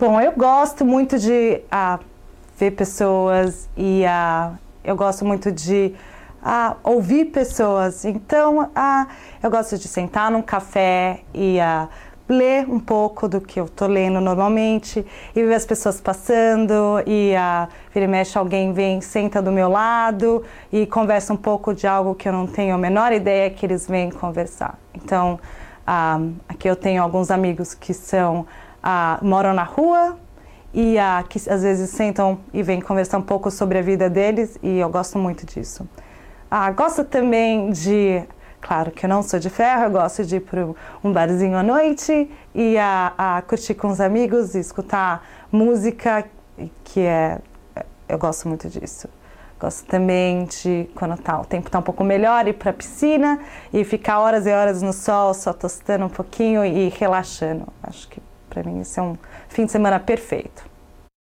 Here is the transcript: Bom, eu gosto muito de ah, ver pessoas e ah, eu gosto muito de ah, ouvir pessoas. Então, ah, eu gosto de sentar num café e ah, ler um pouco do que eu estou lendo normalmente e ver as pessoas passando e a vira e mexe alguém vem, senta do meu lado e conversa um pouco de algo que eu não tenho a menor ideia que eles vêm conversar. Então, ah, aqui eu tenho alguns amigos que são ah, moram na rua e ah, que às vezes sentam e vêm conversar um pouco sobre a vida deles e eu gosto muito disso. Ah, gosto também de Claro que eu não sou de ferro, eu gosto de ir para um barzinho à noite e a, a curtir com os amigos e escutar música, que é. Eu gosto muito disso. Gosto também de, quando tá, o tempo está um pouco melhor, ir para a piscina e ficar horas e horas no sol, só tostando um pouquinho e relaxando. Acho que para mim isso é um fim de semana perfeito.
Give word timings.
Bom, 0.00 0.20
eu 0.20 0.30
gosto 0.30 0.84
muito 0.84 1.18
de 1.18 1.60
ah, 1.68 1.98
ver 2.56 2.70
pessoas 2.70 3.68
e 3.76 4.06
ah, 4.06 4.52
eu 4.84 4.94
gosto 4.94 5.24
muito 5.24 5.50
de 5.50 5.92
ah, 6.40 6.76
ouvir 6.84 7.24
pessoas. 7.24 8.04
Então, 8.04 8.70
ah, 8.76 9.08
eu 9.42 9.50
gosto 9.50 9.76
de 9.76 9.88
sentar 9.88 10.30
num 10.30 10.40
café 10.40 11.22
e 11.34 11.58
ah, 11.58 11.88
ler 12.28 12.70
um 12.70 12.78
pouco 12.78 13.26
do 13.26 13.40
que 13.40 13.58
eu 13.58 13.64
estou 13.64 13.88
lendo 13.88 14.20
normalmente 14.20 15.04
e 15.34 15.42
ver 15.42 15.54
as 15.54 15.66
pessoas 15.66 16.00
passando 16.00 17.02
e 17.04 17.34
a 17.34 17.68
vira 17.92 18.04
e 18.04 18.08
mexe 18.08 18.38
alguém 18.38 18.72
vem, 18.72 19.00
senta 19.00 19.42
do 19.42 19.50
meu 19.50 19.68
lado 19.68 20.44
e 20.72 20.86
conversa 20.86 21.32
um 21.32 21.36
pouco 21.36 21.74
de 21.74 21.88
algo 21.88 22.14
que 22.14 22.28
eu 22.28 22.32
não 22.32 22.46
tenho 22.46 22.72
a 22.72 22.78
menor 22.78 23.10
ideia 23.10 23.50
que 23.50 23.66
eles 23.66 23.88
vêm 23.88 24.10
conversar. 24.12 24.78
Então, 24.94 25.40
ah, 25.84 26.20
aqui 26.48 26.70
eu 26.70 26.76
tenho 26.76 27.02
alguns 27.02 27.32
amigos 27.32 27.74
que 27.74 27.92
são 27.92 28.46
ah, 28.82 29.18
moram 29.22 29.52
na 29.52 29.64
rua 29.64 30.18
e 30.72 30.98
ah, 30.98 31.24
que 31.28 31.38
às 31.50 31.62
vezes 31.62 31.90
sentam 31.90 32.38
e 32.52 32.62
vêm 32.62 32.80
conversar 32.80 33.18
um 33.18 33.22
pouco 33.22 33.50
sobre 33.50 33.78
a 33.78 33.82
vida 33.82 34.08
deles 34.08 34.58
e 34.62 34.78
eu 34.78 34.88
gosto 34.88 35.18
muito 35.18 35.46
disso. 35.46 35.88
Ah, 36.50 36.70
gosto 36.70 37.04
também 37.04 37.70
de 37.70 38.24
Claro 38.60 38.90
que 38.90 39.06
eu 39.06 39.08
não 39.08 39.22
sou 39.22 39.38
de 39.38 39.48
ferro, 39.48 39.84
eu 39.84 39.90
gosto 39.90 40.24
de 40.24 40.36
ir 40.36 40.40
para 40.40 40.66
um 41.02 41.12
barzinho 41.12 41.56
à 41.56 41.62
noite 41.62 42.30
e 42.54 42.76
a, 42.76 43.12
a 43.16 43.42
curtir 43.42 43.74
com 43.74 43.88
os 43.88 44.00
amigos 44.00 44.54
e 44.54 44.58
escutar 44.58 45.24
música, 45.50 46.24
que 46.84 47.00
é. 47.00 47.38
Eu 48.08 48.18
gosto 48.18 48.48
muito 48.48 48.68
disso. 48.68 49.08
Gosto 49.60 49.86
também 49.86 50.44
de, 50.44 50.88
quando 50.94 51.16
tá, 51.18 51.40
o 51.40 51.44
tempo 51.44 51.68
está 51.68 51.78
um 51.78 51.82
pouco 51.82 52.02
melhor, 52.02 52.46
ir 52.48 52.54
para 52.54 52.70
a 52.70 52.72
piscina 52.72 53.40
e 53.72 53.84
ficar 53.84 54.20
horas 54.20 54.46
e 54.46 54.50
horas 54.50 54.82
no 54.82 54.92
sol, 54.92 55.34
só 55.34 55.52
tostando 55.52 56.06
um 56.06 56.08
pouquinho 56.08 56.64
e 56.64 56.88
relaxando. 56.88 57.66
Acho 57.82 58.08
que 58.08 58.20
para 58.48 58.62
mim 58.62 58.80
isso 58.80 58.98
é 58.98 59.02
um 59.02 59.16
fim 59.48 59.66
de 59.66 59.72
semana 59.72 60.00
perfeito. 60.00 60.64